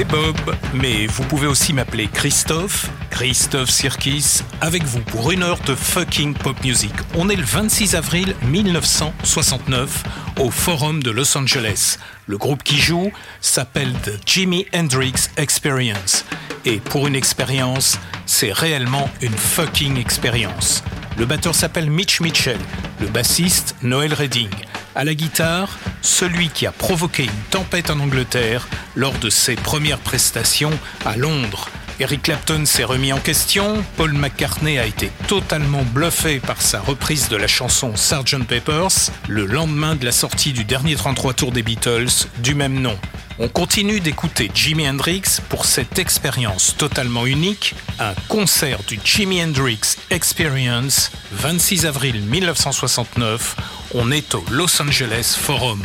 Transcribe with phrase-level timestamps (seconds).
[0.00, 5.58] C'est Bob, mais vous pouvez aussi m'appeler Christophe, Christophe Sirkis, avec vous pour une heure
[5.66, 6.92] de fucking pop music.
[7.16, 10.04] On est le 26 avril 1969
[10.38, 11.98] au Forum de Los Angeles.
[12.26, 13.12] Le groupe qui joue
[13.42, 16.24] s'appelle The Jimi Hendrix Experience.
[16.64, 20.82] Et pour une expérience, c'est réellement une fucking expérience.
[21.18, 22.58] Le batteur s'appelle Mitch Mitchell,
[23.00, 24.48] le bassiste Noel Redding.
[24.94, 29.98] À la guitare, celui qui a provoqué une tempête en Angleterre lors de ses premières
[29.98, 30.72] prestations
[31.04, 31.68] à Londres.
[32.00, 37.28] Eric Clapton s'est remis en question, Paul McCartney a été totalement bluffé par sa reprise
[37.28, 41.62] de la chanson Sgt Peppers le lendemain de la sortie du dernier 33 tours des
[41.62, 42.96] Beatles du même nom.
[43.38, 49.96] On continue d'écouter Jimi Hendrix pour cette expérience totalement unique, un concert du Jimi Hendrix
[50.10, 53.56] Experience, 26 avril 1969.
[53.92, 55.82] On est au Los Angeles Forum.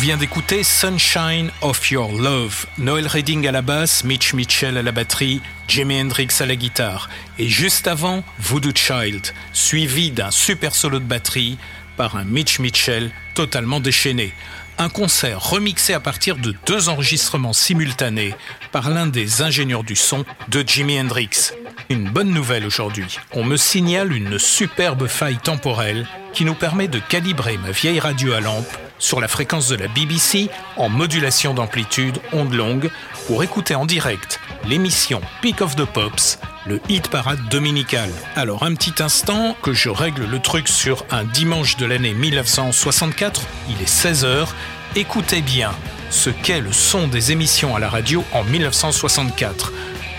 [0.00, 4.92] Vient d'écouter Sunshine of Your Love, Noel Redding à la basse, Mitch Mitchell à la
[4.92, 7.10] batterie, Jimi Hendrix à la guitare.
[7.38, 11.58] Et juste avant, Voodoo Child, suivi d'un super solo de batterie
[11.98, 14.32] par un Mitch Mitchell totalement déchaîné.
[14.78, 18.34] Un concert remixé à partir de deux enregistrements simultanés
[18.72, 21.52] par l'un des ingénieurs du son de Jimi Hendrix.
[21.90, 23.18] Une bonne nouvelle aujourd'hui.
[23.32, 28.32] On me signale une superbe faille temporelle qui nous permet de calibrer ma vieille radio
[28.32, 32.90] à lampe sur la fréquence de la BBC en modulation d'amplitude onde longue
[33.26, 38.10] pour écouter en direct l'émission Peak of the Pops, le hit parade dominical.
[38.36, 43.42] Alors un petit instant que je règle le truc sur un dimanche de l'année 1964,
[43.68, 44.46] il est 16h,
[44.94, 45.72] écoutez bien
[46.10, 49.72] ce qu'est le son des émissions à la radio en 1964.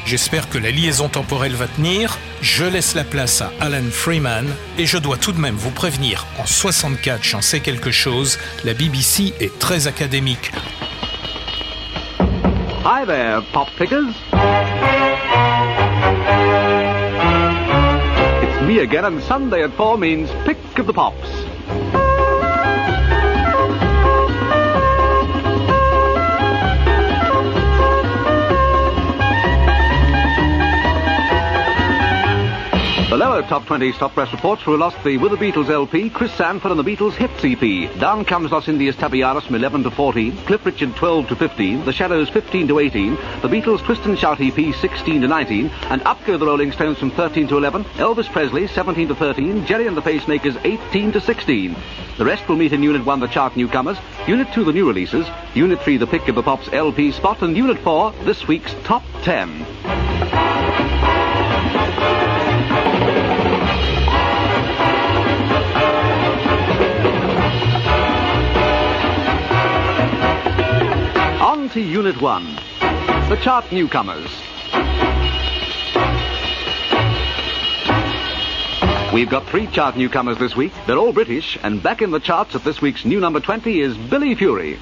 [0.06, 2.18] J'espère que la liaison temporelle va tenir.
[2.42, 6.26] Je laisse la place à Alan Freeman et je dois tout de même vous prévenir,
[6.40, 10.52] en 64 j'en sais quelque chose, la BBC est très académique.
[18.42, 22.01] It's me again, and Sunday at 4 means pick of the pops.
[33.22, 36.72] Lower top 20 stop press reports who lost the With the Beatles LP, Chris Sandford
[36.72, 38.00] and the Beatles Hits EP.
[38.00, 41.94] Down comes Los Indios Tabajaras from 11 to 14, Cliff Richard 12 to 15, The
[41.94, 46.18] Shadows 15 to 18, the Beatles Twist and Shout EP 16 to 19, and up
[46.26, 49.96] go the Rolling Stones from 13 to 11, Elvis Presley 17 to 13, Gerry and
[49.96, 51.76] the Pacemakers 18 to 16.
[52.18, 55.28] The rest will meet in Unit 1 the chart newcomers, Unit 2 the new releases,
[55.54, 59.04] Unit 3 the pick of the Pops LP spot, and Unit 4 this week's top
[59.22, 61.21] 10.
[71.72, 72.56] On to Unit 1.
[73.30, 74.30] The chart newcomers.
[79.14, 80.74] We've got three chart newcomers this week.
[80.86, 83.96] They're all British, and back in the charts at this week's new number 20 is
[83.96, 84.80] Billy Fury.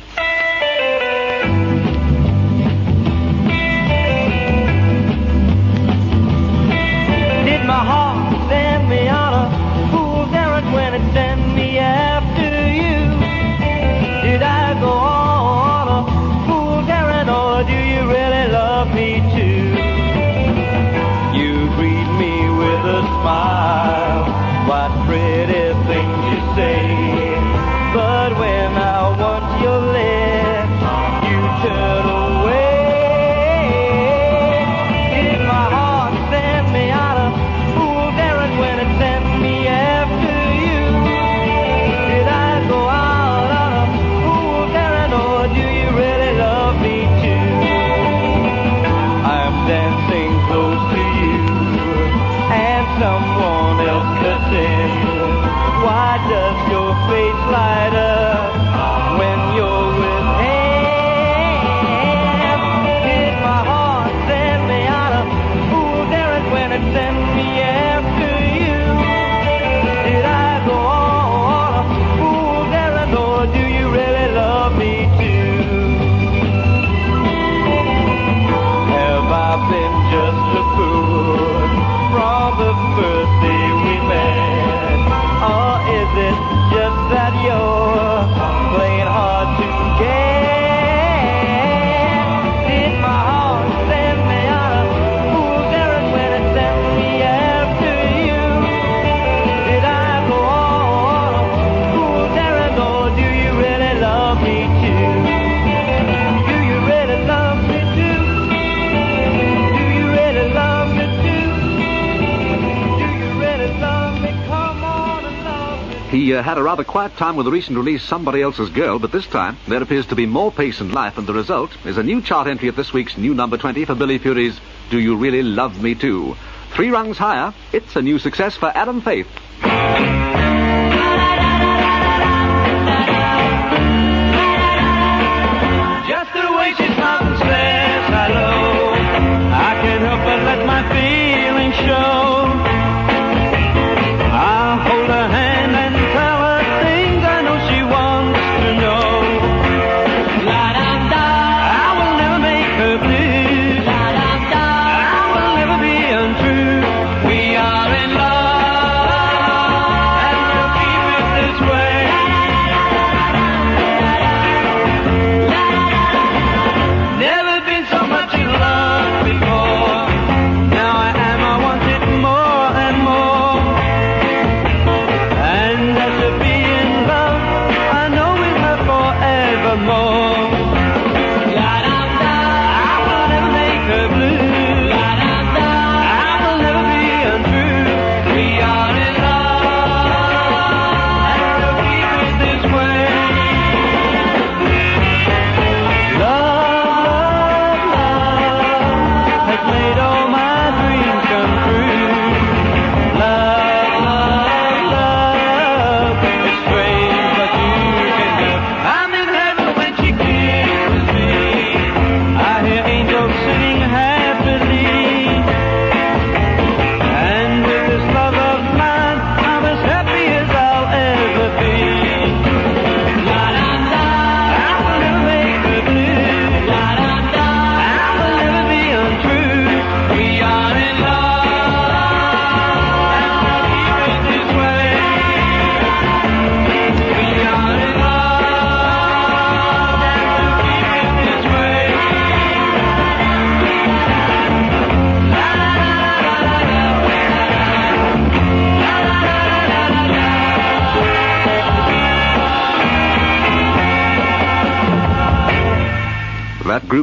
[116.30, 119.12] He uh, had a rather quiet time with the recent release Somebody Else's Girl, but
[119.12, 122.04] this time there appears to be more pace and life, and the result is a
[122.04, 124.62] new chart entry at this week's new number 20 for Billy Fury's
[124.92, 126.38] Do You Really Love Me Too?
[126.70, 130.19] Three rungs higher, it's a new success for Adam Faith.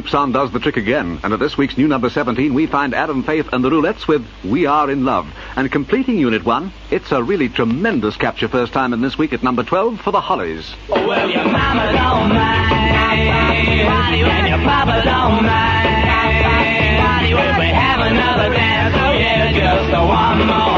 [0.07, 3.23] Sound does the trick again, and at this week's new number 17, we find Adam
[3.23, 5.27] Faith and the Roulettes with We Are in Love.
[5.57, 9.43] And completing Unit 1, it's a really tremendous capture first time in this week at
[9.43, 10.73] number 12 for the Hollies.
[10.87, 15.97] Well, your mama don't mind, and your papa don't mind.
[17.59, 20.76] We have another dance, oh yeah, just one more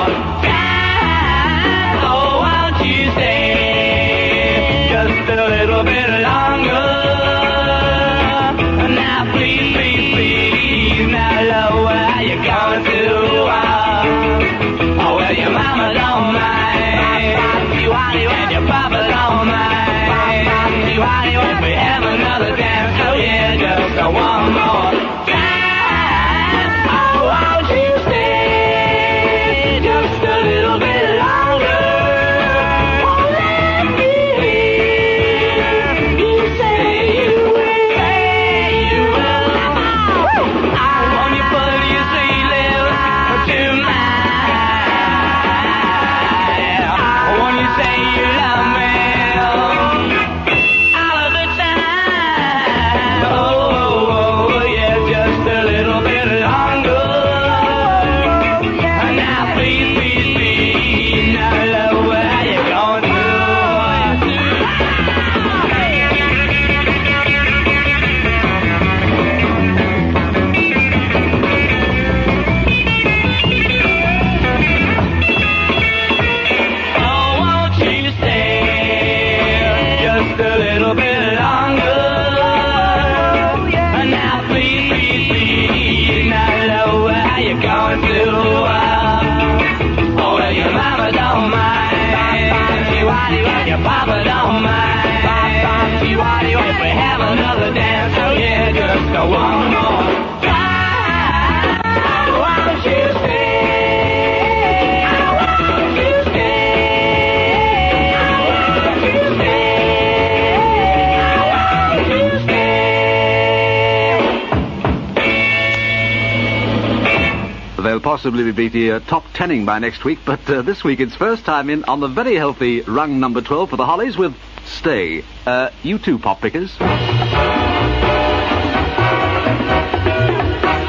[118.20, 121.46] possibly be the uh, top tenning by next week, but uh, this week it's first
[121.46, 125.24] time in on the very healthy rung number 12 for the Hollies with Stay.
[125.46, 126.76] Uh, you two pop pickers.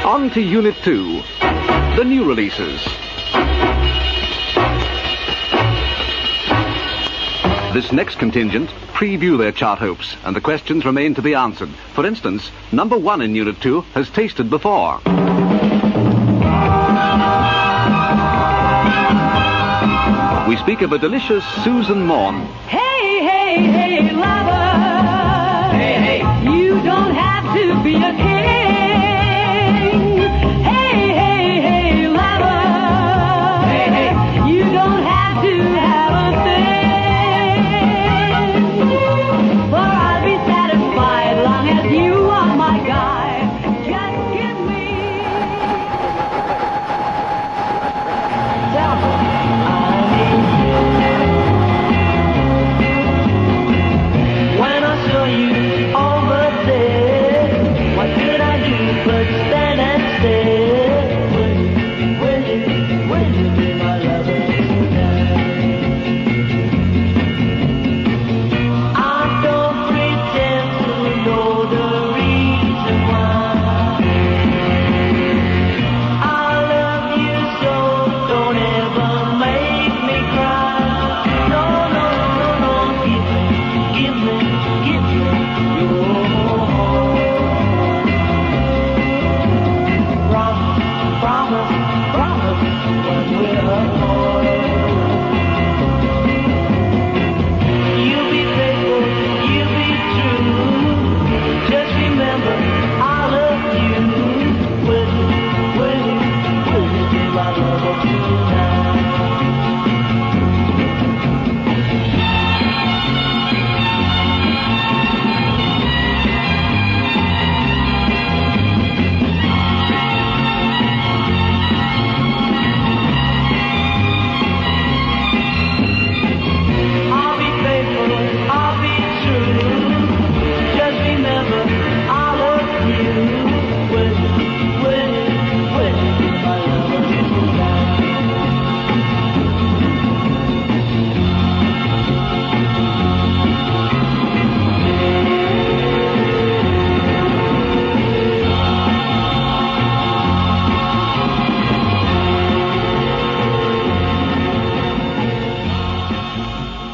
[0.03, 1.21] On to Unit 2,
[1.95, 2.83] the new releases.
[7.73, 11.69] This next contingent preview their chart hopes, and the questions remain to be answered.
[11.95, 14.99] For instance, number one in Unit 2 has tasted before.
[20.51, 22.45] We speak of a delicious Susan Maughan.
[22.67, 22.80] Hey,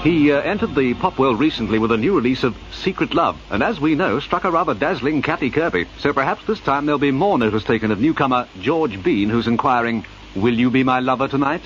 [0.07, 3.61] He uh, entered the pop world recently with a new release of Secret Love, and
[3.61, 5.85] as we know, struck a rather dazzling Kathy Kirby.
[5.99, 10.05] So perhaps this time there'll be more notice taken of newcomer George Bean, who's inquiring,
[10.33, 11.61] Will you be my lover tonight?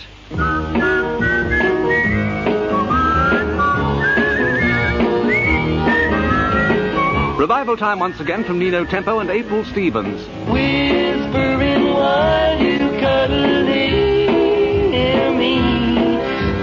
[7.37, 10.19] Revival time once again from Nino Tempo and April Stevens.
[10.49, 15.59] Whispering while you cuddle near me.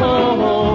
[0.00, 0.67] Oh,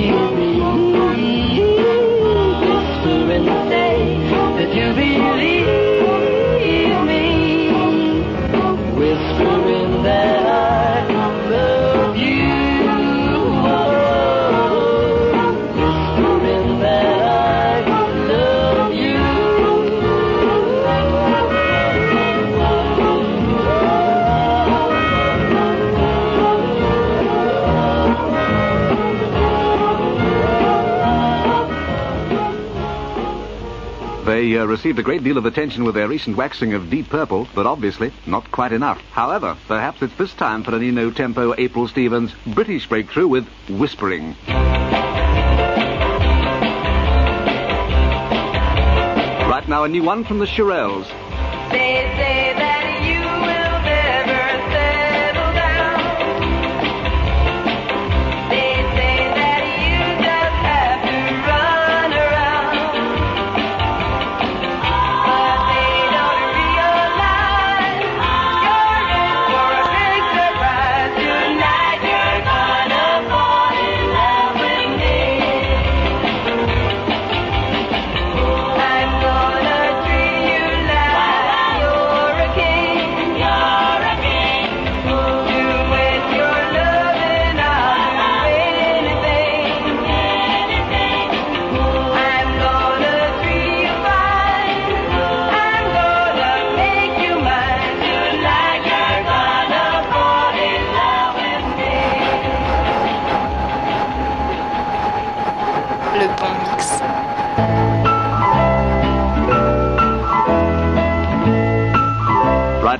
[0.00, 0.49] me.
[34.60, 37.66] Uh, received a great deal of attention with their recent waxing of Deep Purple, but
[37.66, 39.00] obviously not quite enough.
[39.10, 44.36] However, perhaps it's this time for the Nino Tempo April Stevens British breakthrough with Whispering.
[49.48, 51.08] Right now, a new one from the Shirelles.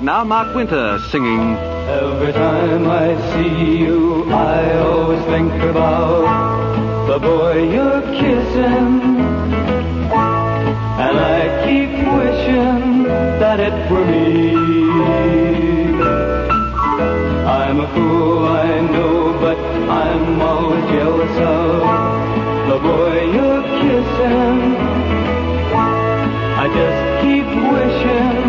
[0.02, 1.56] Now, Mark Wynter singing.
[1.58, 9.20] Every time I see you, I always think about the boy you're kissing.
[11.04, 13.02] And I keep wishing
[13.40, 14.56] that it were me.
[17.44, 24.76] I'm a fool, I know, but I'm always jealous of the boy you're kissing.
[26.56, 28.39] I just keep wishing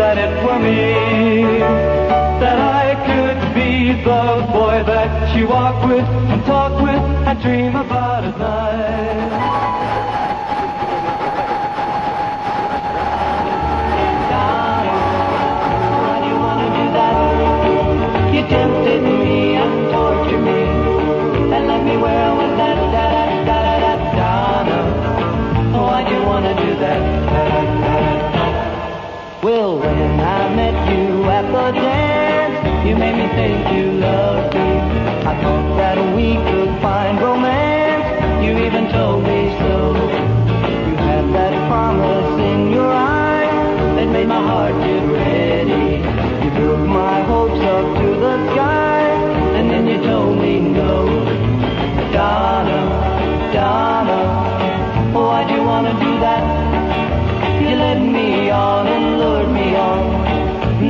[0.00, 1.58] that it were me,
[2.42, 7.76] that I could be the boy that you walk with and talk with and dream
[7.76, 8.69] about at night.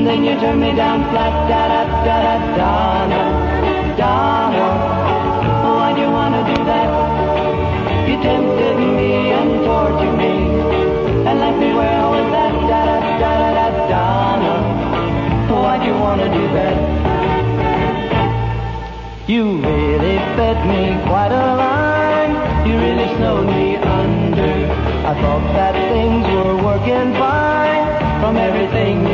[0.07, 3.23] Then you turn me down flat, da da da da Donna,
[3.97, 4.67] Donna.
[5.77, 6.89] Why'd you wanna do that?
[8.09, 10.33] You tempted me and tortured me,
[11.29, 14.55] and left me where I was at, da da da da da Donna.
[15.53, 16.77] Why'd you wanna do that?
[19.29, 22.33] You really fed me quite a line.
[22.67, 24.53] You really snowed me under.
[25.11, 27.85] I thought that things were working fine
[28.21, 29.10] from everything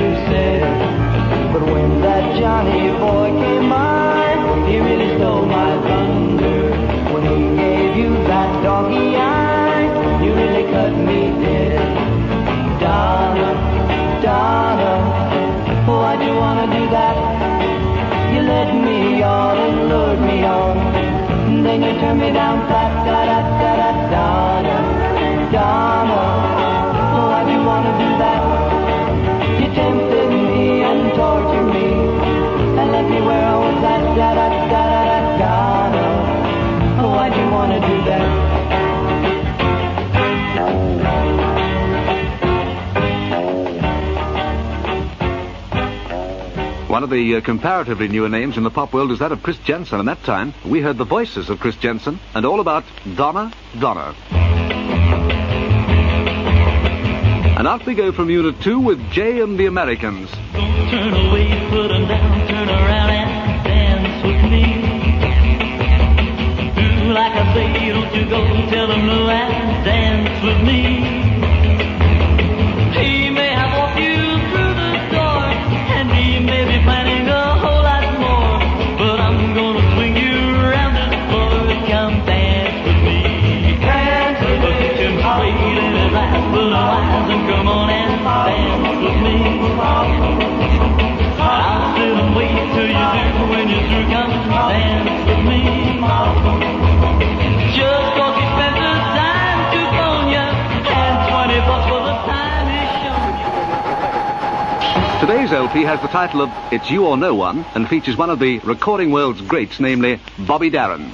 [2.39, 3.86] Johnny boy came by,
[47.07, 50.01] of the uh, comparatively newer names in the pop world is that of Kris Jensen,
[50.01, 52.83] and that time we heard the voices of Kris Jensen and all about
[53.15, 54.13] Donna, Donna.
[57.57, 60.31] And out we go from Unit 2 with Jay and the Americans.
[60.53, 64.65] Turn away, put 'em down, turn around and dance with me.
[66.75, 71.26] Do like I say, don't you go tell 'em no and dance with me.
[105.21, 108.39] Today's LP has the title of It's You or No One and features one of
[108.39, 111.11] the recording world's greats, namely Bobby Darin.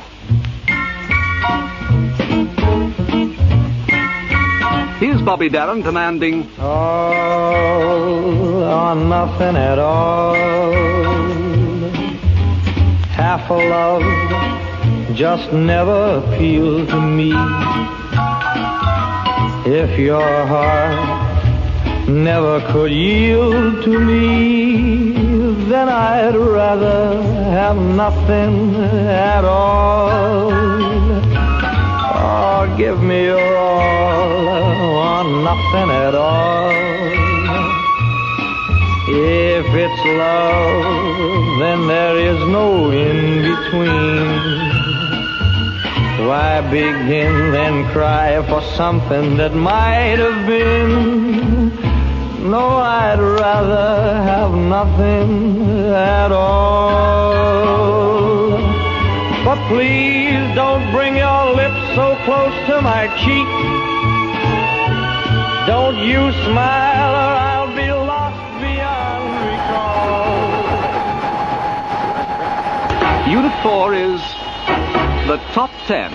[4.98, 7.72] Here's Bobby Darin demanding all
[8.62, 10.81] or nothing at all.
[13.50, 17.32] A love just never appealed to me.
[19.66, 25.12] If your heart never could yield to me,
[25.68, 30.52] then I'd rather have nothing at all.
[32.14, 36.81] Oh, give me your all or nothing at all.
[39.24, 44.26] If it's love, then there is no in between.
[46.26, 51.70] Why begin then cry for something that might have been?
[52.50, 55.60] No, I'd rather have nothing
[55.94, 57.70] at all.
[59.44, 63.48] But please don't bring your lips so close to my cheek.
[65.68, 67.21] Don't you smile
[73.32, 74.20] Unit 4 is
[75.26, 76.12] the top 10.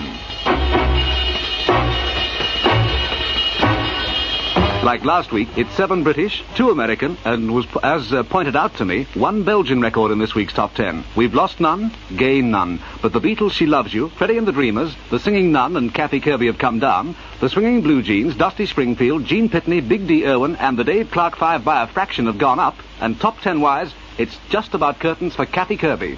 [4.84, 8.84] Like last week, it's seven British, two American, and was, as uh, pointed out to
[8.84, 11.02] me, one Belgian record in this week's top 10.
[11.16, 12.78] We've lost none, gained none.
[13.02, 16.20] But the Beatles, She Loves You, Freddie and the Dreamers, the Singing Nun and Kathy
[16.20, 20.24] Kirby have come down, the Swinging Blue Jeans, Dusty Springfield, Gene Pitney, Big D.
[20.24, 23.60] Irwin, and the Dave Clark Five by a fraction have gone up, and top 10
[23.60, 26.16] wise, it's just about curtains for Kathy Kirby.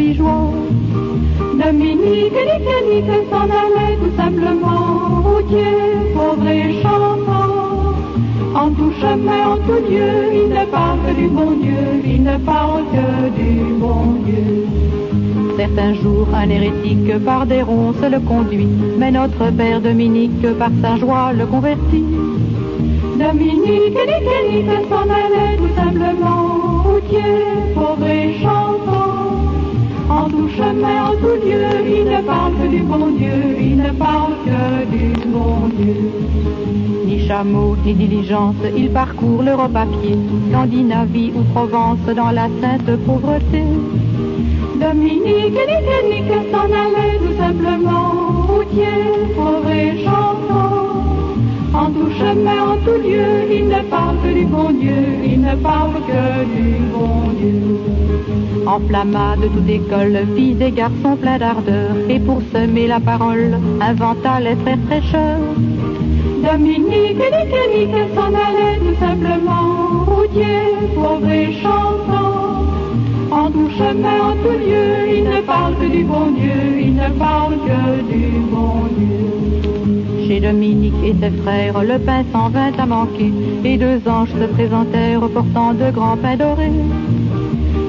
[0.00, 0.52] Albigeois.
[1.62, 5.64] Dominique, nique, nique, s'en allait tout simplement, routier,
[6.14, 6.70] pauvre et.
[8.52, 12.36] En tout chemin, en tout lieu, il ne parle que du bon Dieu, il ne
[12.38, 14.66] parle que du bon Dieu.
[15.56, 20.96] Certains jours, un hérétique par des ronces le conduit, mais notre père Dominique par sa
[20.96, 22.04] joie le convertit.
[23.18, 27.44] Dominique, nique, nique, s'en allait tout simplement, routier,
[27.74, 28.99] pauvre et chantant.
[30.30, 34.34] Tout chemin, en tout lieu, il ne parle que du bon Dieu, il ne parle
[34.44, 36.10] que du bon Dieu.
[37.06, 40.16] Ni chameau, ni diligence, il parcourt l'Europe à pied,
[40.50, 43.64] Scandinavie ou Provence dans la sainte pauvreté.
[44.80, 50.89] Dominique, nique, nique, s'en allait tout simplement, routier, pauvre et.
[51.80, 55.54] En tout chemin, en tout lieu, il ne parle que du bon Dieu, il ne
[55.56, 56.24] parle que
[56.54, 57.62] du bon Dieu.
[58.66, 64.40] Enflamma de toute école, filles et garçons pleins d'ardeur, et pour semer la parole, inventa
[64.40, 65.54] les frères prêcheurs.
[66.46, 70.60] Dominique, nique, nique, s'en allait tout simplement, routier,
[70.94, 72.66] pauvre et chantant.
[73.30, 77.08] En tout chemin, en tout lieu, il ne parle que du bon Dieu, il ne
[77.18, 79.49] parle que du bon Dieu.
[80.30, 83.32] Chez Dominique et ses frères, le pain s'en vint à manquer,
[83.64, 86.70] et deux anges se présentèrent portant de grands pains dorés.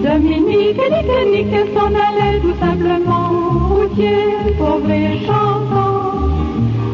[0.03, 3.29] Dominique, nique, nique, s'en allait tout simplement,
[3.69, 6.01] routier, pauvre et chantant.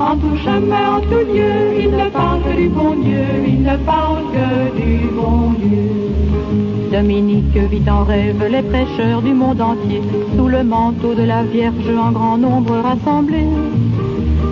[0.01, 3.77] En tout chemin, en tout lieu, il ne parle que du bon Dieu, il ne
[3.85, 6.91] parle que du bon Dieu.
[6.91, 10.01] Dominique vit en rêve les prêcheurs du monde entier,
[10.35, 13.47] sous le manteau de la Vierge en grand nombre rassemblés.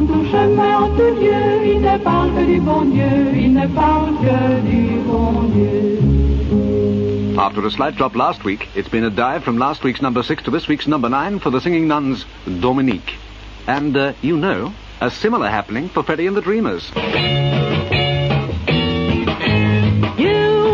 [0.00, 3.66] En tout chemin, en tout lieu, il ne parle que du bon Dieu, il ne
[3.66, 5.98] parle que du bon Dieu.
[7.38, 10.42] After a slight drop last week, it's been a dive from last week's number six
[10.44, 13.12] to this week's number nine for the singing nuns Dominique.
[13.66, 14.72] And, uh, you know,
[15.02, 16.90] a similar happening for Freddie and the Dreamers.
[20.16, 20.32] You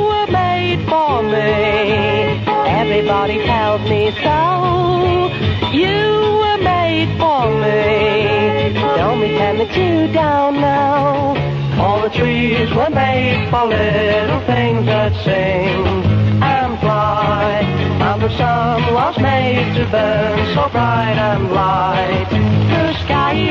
[0.08, 2.44] were made for me.
[2.68, 5.72] Everybody tells me so.
[5.72, 6.05] You
[9.56, 11.80] Don't pretend that you.
[11.80, 16.04] All the trees were made for little things that sing
[16.42, 17.62] and fly.
[18.06, 22.28] And the sun was made to burn so bright and light.
[22.68, 23.50] The sky,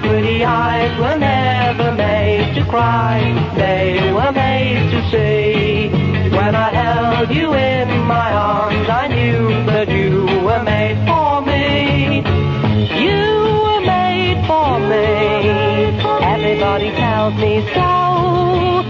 [0.00, 3.18] pretty eyes were never made to cry.
[3.56, 5.88] They were made to see.
[6.30, 11.53] When I held you in my arms, I knew that you were made for me.
[14.46, 15.04] For me.
[16.22, 18.84] Everybody tells me so.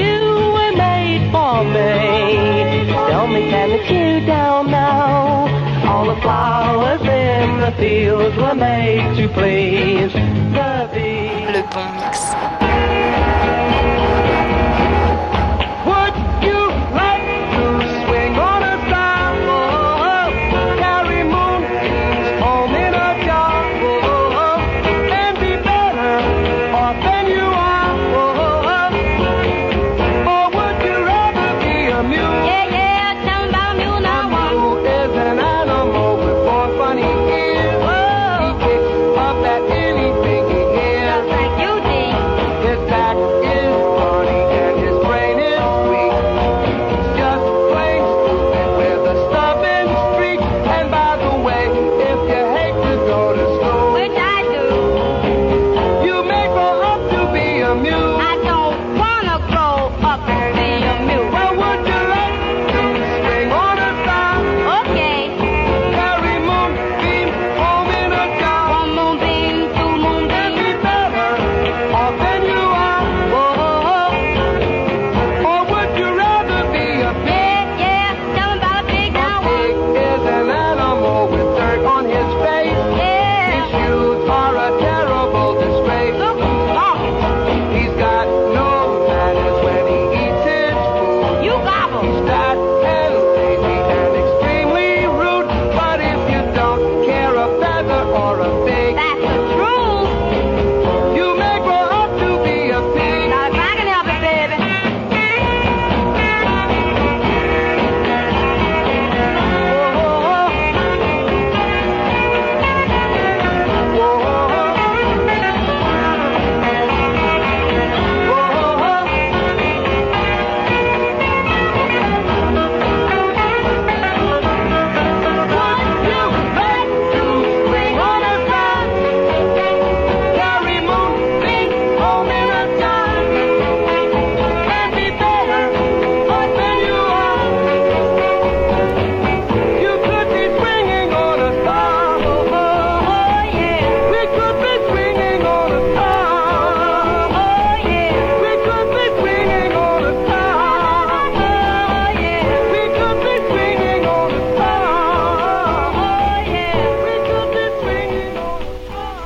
[0.00, 0.20] You
[0.54, 2.86] were made for me.
[3.10, 5.48] Don't pretend that you don't know.
[5.88, 11.56] All the flowers in the fields were made to please the bees.
[11.56, 13.27] Le bon mix.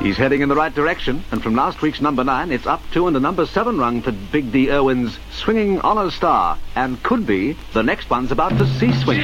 [0.02, 3.06] He's heading in the right direction, and from last week's number nine, it's up two
[3.06, 7.24] in the number seven rung for Big D Irwin's Swinging on a Star, and could
[7.24, 9.22] be the next one's about to cease swing.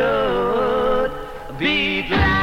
[0.00, 2.40] should be glad.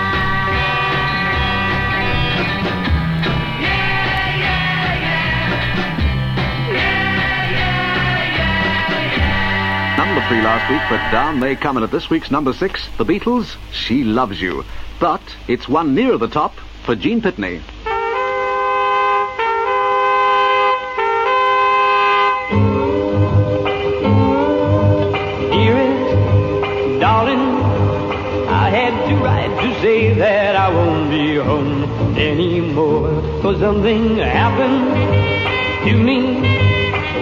[9.98, 11.78] Number three last week, but down they come.
[11.78, 14.64] And at this week's number six, The Beatles, She Loves You.
[15.00, 16.56] But it's one near the top
[16.86, 17.62] for Gene Pitney.
[31.44, 31.84] home
[32.18, 33.10] anymore.
[33.42, 34.88] Cause something happened
[35.88, 36.42] to me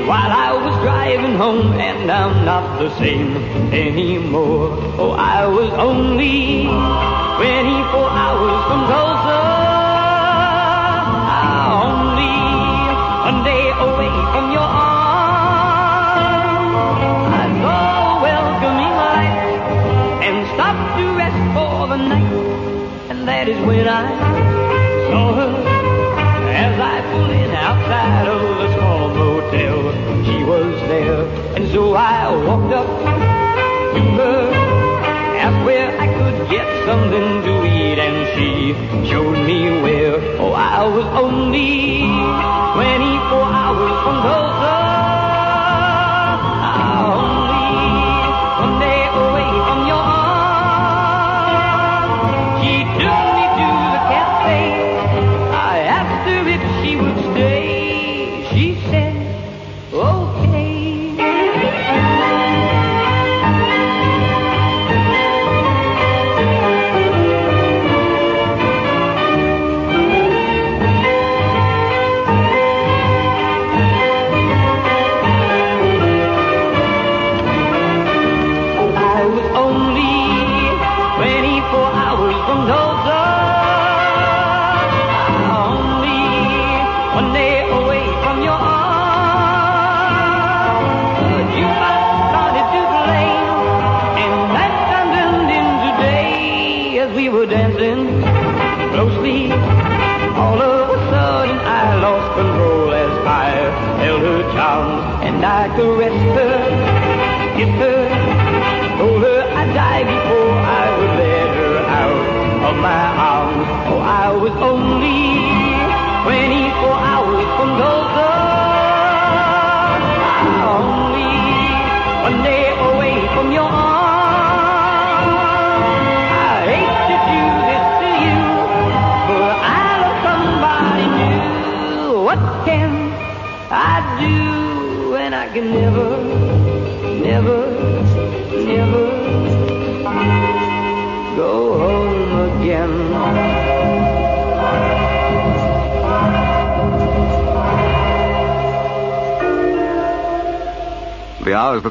[0.08, 3.36] while I was driving home and I'm not the same
[3.74, 4.70] anymore.
[4.98, 9.42] Oh, I was only 24 hours from Tulsa.
[11.86, 12.36] Only
[13.30, 14.85] one day away from your arms.
[23.98, 25.52] I saw her
[26.52, 29.80] as I pulled in outside of the small motel.
[30.26, 31.24] She was there,
[31.56, 32.88] and so I walked up
[33.96, 34.52] to her,
[35.46, 38.74] asked where I could get something to eat, and she
[39.10, 40.20] showed me where.
[40.42, 42.02] Oh, I was only
[42.76, 45.05] 24 hours from Tulsa.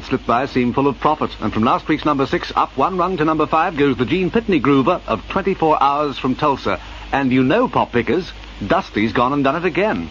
[0.05, 1.31] slipped by seem full of profit.
[1.41, 4.31] And from last week's number six, up one rung to number five goes the Gene
[4.31, 6.79] Pitney Groover of 24 Hours from Tulsa.
[7.11, 8.31] And you know, Pop Pickers,
[8.65, 10.09] Dusty's gone and done it again.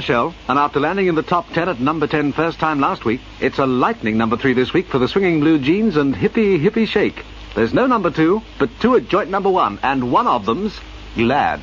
[0.00, 3.20] bombshell, and after landing in the top 10 at number 10 first time last week,
[3.38, 6.86] it's a lightning number 3 this week for the swinging blue jeans and hippy hippy
[6.86, 7.22] shake.
[7.54, 10.80] There's no number 2, but two at joint number 1, and one of them's
[11.16, 11.60] Glad.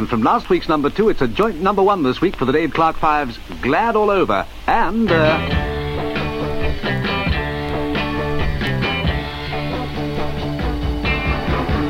[0.00, 2.52] And from last week's number two, it's a joint number one this week for the
[2.52, 4.46] Dave Clark Five's Glad All Over.
[4.66, 5.36] And, uh,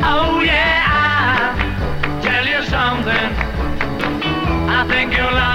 [0.03, 3.31] Oh yeah, I tell you something.
[4.69, 5.50] I think you'll understand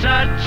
[0.00, 0.37] such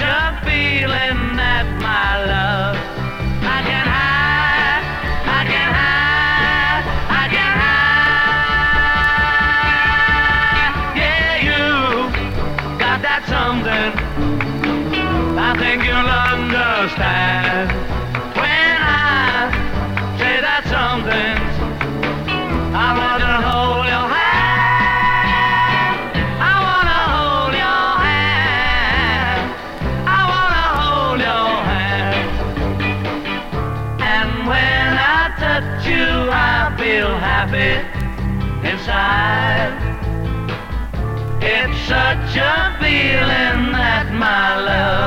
[41.91, 45.00] such a feeling that my love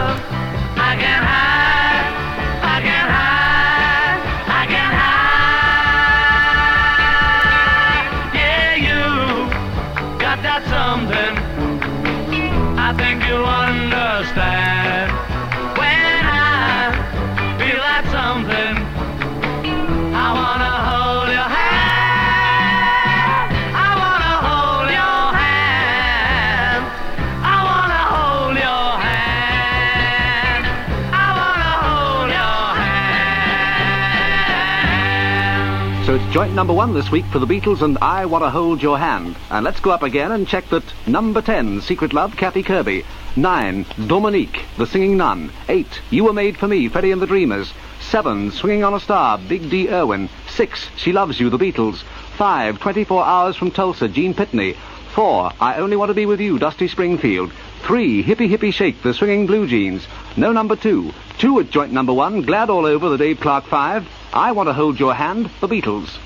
[36.35, 39.37] joint number one this week for the Beatles and I Want to Hold Your Hand.
[39.51, 43.05] And let's go up again and check that number 10, Secret Love, Kathy Kirby.
[43.37, 45.53] 9, Dominique, The Singing Nun.
[45.69, 47.73] 8, You Were Made for Me, Freddie and the Dreamers.
[48.01, 49.89] 7, Swinging on a Star, Big D.
[49.89, 50.29] Irwin.
[50.49, 52.03] 6, She Loves You, The Beatles.
[52.37, 54.75] 5, 24 Hours from Tulsa, Gene Pitney.
[55.15, 57.53] 4, I Only Want to Be With You, Dusty Springfield.
[57.85, 60.07] 3, Hippie Hippie Shake, The Swinging Blue Jeans.
[60.39, 61.13] No number 2.
[61.37, 64.09] 2 at joint number 1, Glad All Over, The Dave Clark 5.
[64.33, 66.19] I Want to Hold Your Hand, The Beatles.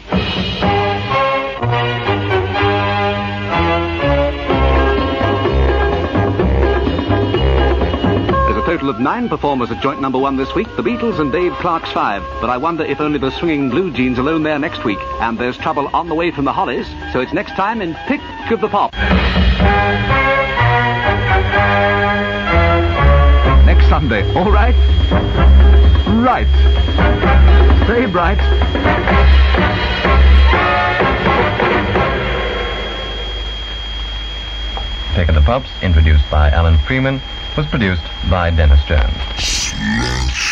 [8.47, 11.33] There's a total of nine performers at joint number one this week, the Beatles and
[11.33, 12.23] Dave Clark's five.
[12.41, 15.01] But I wonder if only the swinging blue jeans alone there next week.
[15.21, 18.21] And there's trouble on the way from the Hollies, so it's next time in Pick
[18.53, 18.95] of the Pop.
[23.64, 24.74] Next Sunday, all right?
[26.09, 26.49] Right.
[27.84, 28.39] Stay bright.
[35.14, 37.20] Pick of the Pops, introduced by Alan Freeman,
[37.57, 40.48] was produced by Dennis Jones.